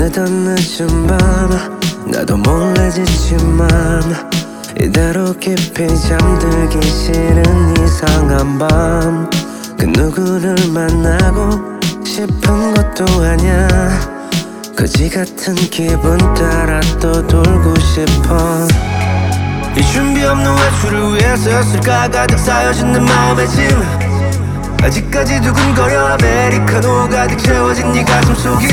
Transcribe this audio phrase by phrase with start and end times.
[0.00, 3.68] 어떤 늦은 밤 나도 몰래 지치만
[4.80, 9.30] 이대로 깊이 잠들기 싫은 이상한 밤.
[9.78, 13.68] 그 누구를 만나고 싶은 것도 아냐
[14.76, 18.66] 거지 같은 기분 따라 또 돌고 싶어.
[19.76, 22.08] 이 준비 없는 외출을 위해서였을까?
[22.10, 23.68] 가득 쌓여진 내 마음의 짐.
[24.82, 28.66] 아직까지 두근거려 아메리카노 가득 채워진 네 가슴 속이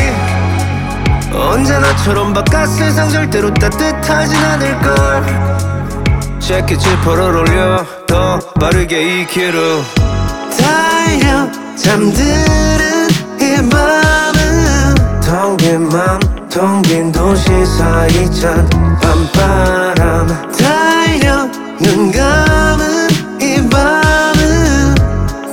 [1.35, 5.25] 언제나처럼 바깥 세상 절대로 따뜻하진 않을걸.
[6.39, 9.83] 재킷 지퍼를 올려 더 빠르게 이 길을
[10.57, 13.09] 달려 잠드는
[13.39, 18.67] 이 밤은 텅빈 맘, 텅빈 도시 사이 찬
[19.01, 20.51] 밤바람.
[20.51, 21.45] 달려
[21.79, 23.09] 눈 감은
[23.41, 24.95] 이 밤은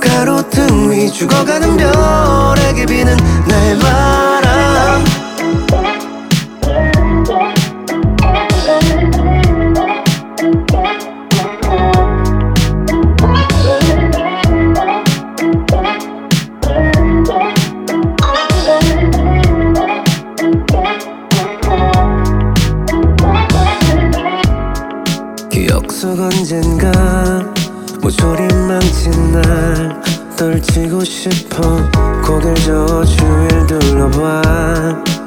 [0.01, 1.93] 가로등 위 죽어가는 별
[25.53, 26.91] 기억 속 언젠가
[28.01, 30.03] 모조리 망친 날
[30.35, 31.77] 떨치고 싶어
[32.25, 34.43] 고개를 저어 주위를 둘러봐.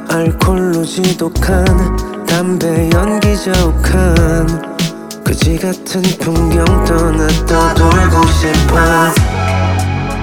[0.10, 4.76] 알콜로 지독한 담배 연기 자욱한
[5.24, 9.14] 그지 같은 풍경 떠나 떠돌고 싶어.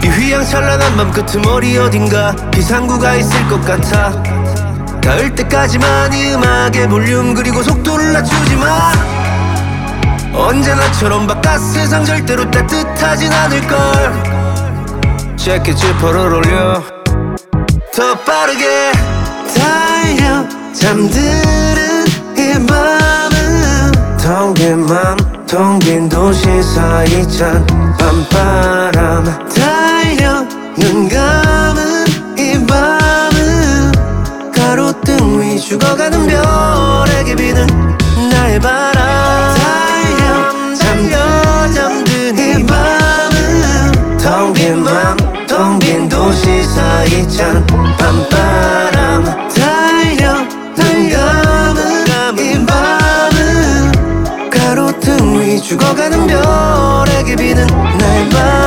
[0.02, 4.20] 이 휘황찬란한 밤 끄트머리 어딘가 비상구가 있을 것 같아.
[5.00, 9.21] 닿을 때까지만 이 음악의 볼륨 그리고 속도를 낮추지 마
[10.42, 13.78] 언제나처럼 바깥 세상 절대로 따뜻하진 않을걸.
[15.36, 16.82] 재킷 지퍼를 올려.
[17.94, 18.92] 더 빠르게.
[19.54, 23.92] 달려 잠드는 이 밤은.
[24.18, 25.16] 텅빈 맘,
[25.46, 27.64] 텅빈 도시 사이 찬
[27.98, 29.48] 밤바람.
[29.48, 30.42] 달려
[30.76, 33.92] 눈 감은 이 밤은.
[34.54, 37.66] 가로등 위 죽어가는 별에게 비는
[38.30, 38.91] 나의 바
[55.62, 57.66] 죽어가는 별에게 비는
[58.30, 58.61] 바람